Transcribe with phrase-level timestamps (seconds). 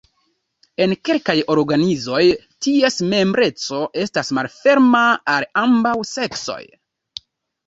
[0.85, 2.21] En kelkaj organizoj,
[2.67, 5.03] ties membreco estas malferma
[5.37, 6.61] al ambaŭ seksoj.